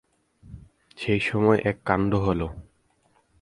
সেই 0.97 1.19
সময় 1.19 1.59
এক 1.63 1.77
কাণ্ড 1.85 2.11
হলো। 2.15 2.47